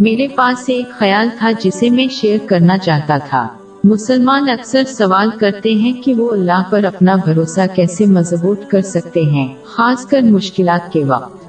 [0.00, 3.48] میرے پاس ایک خیال تھا جسے میں شیئر کرنا چاہتا تھا۔
[3.84, 9.22] مسلمان اکثر سوال کرتے ہیں کہ وہ اللہ پر اپنا بھروسہ کیسے مضبوط کر سکتے
[9.22, 11.46] ہیں، خاص کر مشکلات کے وقت۔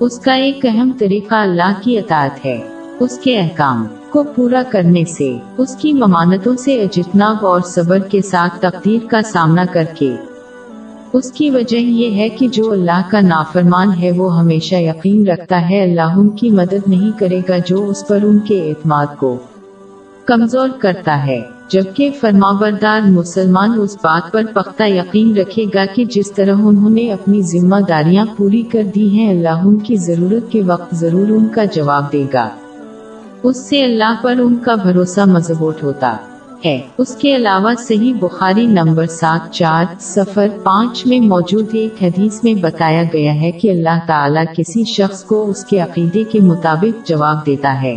[0.00, 2.68] اس کا ایک اہم طریقہ اللہ کی اطاعت ہے۔
[3.00, 8.22] اس کے احکام کو پورا کرنے سے، اس کی ممانتوں سے اجتناب اور صبر کے
[8.22, 10.16] ساتھ تقدیر کا سامنا کر کے۔
[11.14, 15.70] اس کی وجہ یہ ہے کہ جو اللہ کا نافرمان ہے وہ ہمیشہ یقین رکھتا
[15.70, 19.36] ہے اللہ ان کی مدد نہیں کرے گا جو اس پر ان کے اعتماد کو
[20.24, 26.32] کمزور کرتا ہے، جبکہ فرماوردار مسلمان اس بات پر پختہ یقین رکھے گا کہ جس
[26.32, 30.62] طرح انہوں نے اپنی ذمہ داریاں پوری کر دی ہیں اللہ ان کی ضرورت کے
[30.62, 32.48] وقت ضرور ان کا جواب دے گا۔
[33.42, 36.16] اس سے اللہ پر ان کا بھروسہ مضبوط ہوتا۔
[36.64, 42.44] ہے۔ اس کے علاوہ صحیح بخاری نمبر سات، چار سفر پانچ میں موجود ایک حدیث
[42.44, 47.08] میں بتایا گیا ہے کہ اللہ تعالیٰ کسی شخص کو اس کے عقیدے کے مطابق
[47.08, 47.96] جواب دیتا ہے۔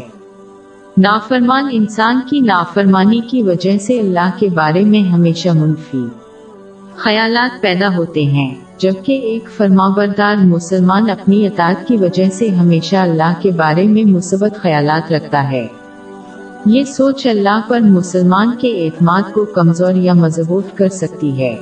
[0.98, 6.06] نافرمان انسان کی نافرمانی کی وجہ سے اللہ کے بارے میں ہمیشہ منفی
[6.96, 12.96] خیالات پیدا ہوتے ہیں، جبکہ ایک فرما بردار مسلمان اپنی اطاعت کی وجہ سے ہمیشہ
[12.96, 15.68] اللہ کے بارے میں مثبت خیالات رکھتا ہے۔
[16.70, 21.56] یہ سوچ اللہ پر مسلمان کے اعتماد کو کمزور یا مضبوط کر سکتی ہے۔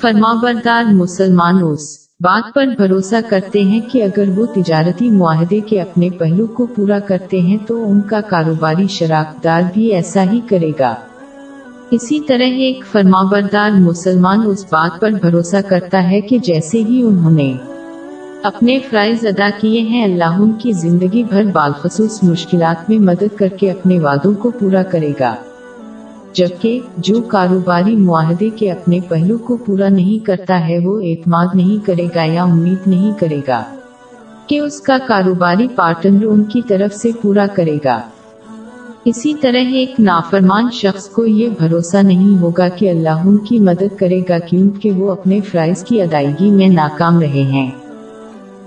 [0.00, 5.80] فرما بردار مسلمان اس بات پر بھروسہ کرتے ہیں کہ اگر وہ تجارتی معاہدے کے
[5.80, 10.40] اپنے پہلو کو پورا کرتے ہیں تو ان کا کاروباری شراکت دار بھی ایسا ہی
[10.48, 10.94] کرے گا۔
[11.90, 17.02] اسی طرح ایک فرما بردار مسلمان اس بات پر بھروسہ کرتا ہے کہ جیسے ہی
[17.02, 17.56] انہوں نے
[18.42, 23.48] اپنے فرائض ادا کیے ہیں، اللہ ان کی زندگی بھر بالخصوص مشکلات میں مدد کر
[23.48, 25.34] کے اپنے وعدوں کو پورا کرے گا۔
[26.32, 31.86] جبکہ جو کاروباری معاہدے کے اپنے پہلو کو پورا نہیں کرتا ہے، وہ اعتماد نہیں
[31.86, 33.62] کرے گا یا امید نہیں کرے گا
[34.46, 38.00] کہ اس کا کاروباری پارٹنر ان کی طرف سے پورا کرے گا۔
[39.04, 43.98] اسی طرح ایک نافرمان شخص کو یہ بھروسہ نہیں ہوگا کہ اللہ ان کی مدد
[43.98, 47.70] کرے گا کیونکہ وہ اپنے فرائض کی ادائیگی میں ناکام رہے ہیں۔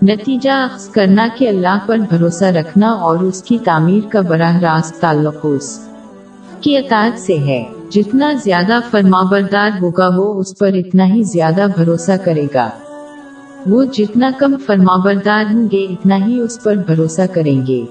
[0.03, 5.01] نتیجہ اخذ کرنا کہ اللہ پر بھروسہ رکھنا اور اس کی تعمیر کا براہ راست
[5.01, 5.87] تعلق اس
[6.61, 11.65] کی اطاعت سے ہے۔ جتنا زیادہ فرما بردار ہوگا وہ اس پر اتنا ہی زیادہ
[11.75, 12.69] بھروسہ کرے گا۔
[13.69, 17.85] وہ جتنا کم فرما بردار ہوں گے، اتنا ہی اس پر بھروسہ کریں گے۔